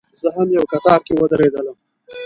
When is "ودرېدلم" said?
1.15-1.77